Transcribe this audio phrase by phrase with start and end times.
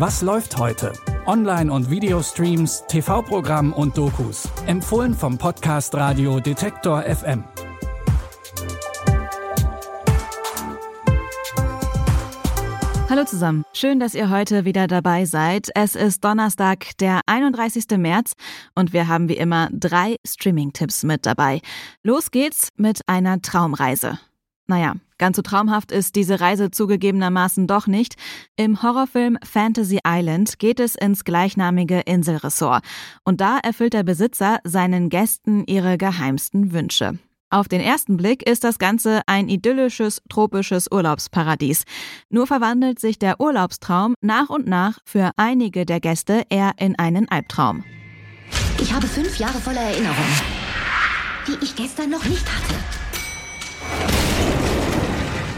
[0.00, 0.94] Was läuft heute?
[1.26, 4.48] Online- und Videostreams, TV-Programm und Dokus.
[4.64, 7.44] Empfohlen vom Podcast Radio Detektor FM.
[13.10, 13.66] Hallo zusammen.
[13.74, 15.68] Schön, dass ihr heute wieder dabei seid.
[15.74, 17.98] Es ist Donnerstag, der 31.
[17.98, 18.32] März
[18.74, 21.60] und wir haben wie immer drei Streaming-Tipps mit dabei.
[22.02, 24.18] Los geht's mit einer Traumreise.
[24.70, 28.14] Naja, ganz so traumhaft ist diese Reise zugegebenermaßen doch nicht.
[28.54, 32.84] Im Horrorfilm Fantasy Island geht es ins gleichnamige Inselressort.
[33.24, 37.18] Und da erfüllt der Besitzer seinen Gästen ihre geheimsten Wünsche.
[37.50, 41.82] Auf den ersten Blick ist das Ganze ein idyllisches, tropisches Urlaubsparadies.
[42.28, 47.28] Nur verwandelt sich der Urlaubstraum nach und nach für einige der Gäste eher in einen
[47.28, 47.82] Albtraum.
[48.80, 50.40] Ich habe fünf Jahre voller Erinnerungen,
[51.48, 52.76] die ich gestern noch nicht hatte.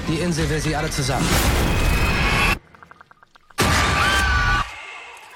[0.09, 1.29] Die Insel will sie alle zusammen.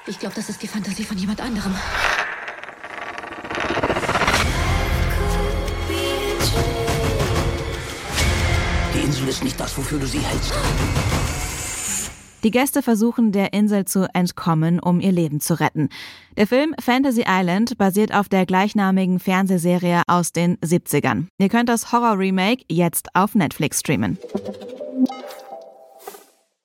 [0.05, 1.75] Ich glaube, das ist die Fantasie von jemand anderem.
[8.93, 10.53] Die Insel ist nicht das, wofür du sie hältst.
[12.43, 15.89] Die Gäste versuchen der Insel zu entkommen, um ihr Leben zu retten.
[16.37, 21.25] Der Film Fantasy Island basiert auf der gleichnamigen Fernsehserie aus den 70ern.
[21.39, 24.17] Ihr könnt das Horror-Remake jetzt auf Netflix streamen.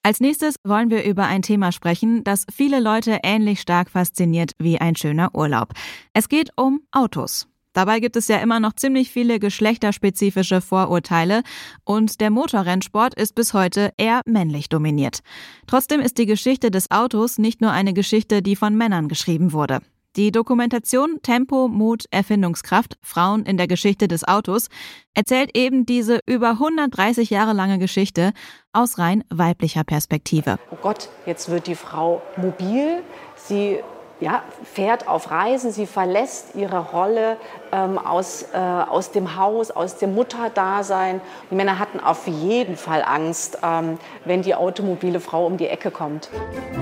[0.05, 4.81] Als nächstes wollen wir über ein Thema sprechen, das viele Leute ähnlich stark fasziniert wie
[4.81, 5.75] ein schöner Urlaub.
[6.13, 7.47] Es geht um Autos.
[7.73, 11.43] Dabei gibt es ja immer noch ziemlich viele geschlechterspezifische Vorurteile
[11.85, 15.21] und der Motorrennsport ist bis heute eher männlich dominiert.
[15.67, 19.81] Trotzdem ist die Geschichte des Autos nicht nur eine Geschichte, die von Männern geschrieben wurde.
[20.17, 24.69] Die Dokumentation Tempo, Mut, Erfindungskraft Frauen in der Geschichte des Autos
[25.15, 28.35] erzählt eben diese über 130 Jahre lange Geschichte
[28.75, 30.59] aus rein weiblicher Perspektive.
[30.71, 33.03] Oh Gott, jetzt wird die Frau mobil,
[33.37, 33.79] sie
[34.21, 37.37] ja, fährt auf Reisen, sie verlässt ihre Rolle
[37.73, 41.21] ähm, aus, äh, aus dem Haus, aus dem Mutterdasein.
[41.51, 45.91] Die Männer hatten auf jeden Fall Angst, ähm, wenn die automobile Frau um die Ecke
[45.91, 46.31] kommt.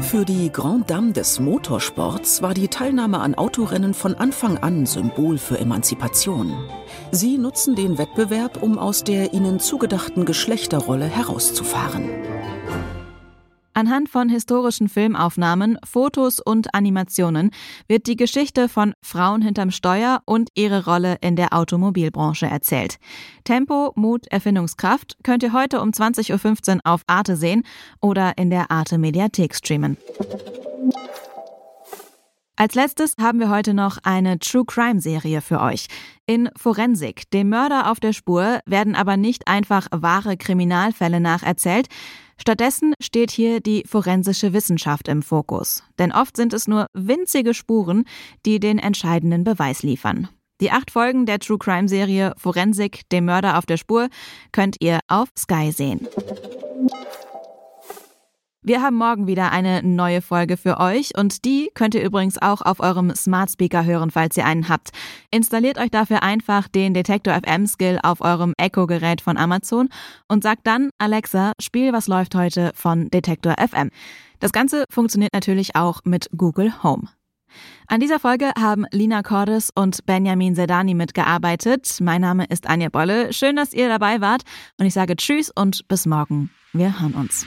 [0.03, 5.39] Für die Grand Dame des Motorsports war die Teilnahme an Autorennen von Anfang an Symbol
[5.39, 6.55] für Emanzipation.
[7.11, 12.11] Sie nutzen den Wettbewerb, um aus der ihnen zugedachten Geschlechterrolle herauszufahren.
[13.73, 17.51] Anhand von historischen Filmaufnahmen, Fotos und Animationen
[17.87, 22.99] wird die Geschichte von Frauen hinterm Steuer und ihre Rolle in der Automobilbranche erzählt.
[23.45, 27.63] Tempo, Mut, Erfindungskraft könnt ihr heute um 20.15 Uhr auf Arte sehen
[28.01, 29.97] oder in der Arte Mediathek streamen.
[32.61, 35.87] Als letztes haben wir heute noch eine True Crime Serie für euch.
[36.27, 41.87] In Forensik, dem Mörder auf der Spur, werden aber nicht einfach wahre Kriminalfälle nacherzählt.
[42.37, 45.85] Stattdessen steht hier die forensische Wissenschaft im Fokus.
[45.99, 48.05] Denn oft sind es nur winzige Spuren,
[48.45, 50.29] die den entscheidenden Beweis liefern.
[50.61, 54.11] Die acht Folgen der True Crime Serie Forensik, dem Mörder auf der Spur,
[54.53, 56.07] könnt ihr auf Sky sehen.
[58.63, 62.61] Wir haben morgen wieder eine neue Folge für euch und die könnt ihr übrigens auch
[62.61, 64.91] auf eurem Smart Speaker hören, falls ihr einen habt.
[65.31, 69.89] Installiert euch dafür einfach den Detektor FM Skill auf eurem Echo Gerät von Amazon
[70.29, 73.91] und sagt dann Alexa, spiel was läuft heute von Detektor FM.
[74.41, 77.09] Das Ganze funktioniert natürlich auch mit Google Home.
[77.87, 81.97] An dieser Folge haben Lina Cordes und Benjamin Sedani mitgearbeitet.
[82.03, 83.33] Mein Name ist Anja Bolle.
[83.33, 84.43] Schön, dass ihr dabei wart
[84.79, 86.51] und ich sage Tschüss und bis morgen.
[86.73, 87.47] Wir hören uns.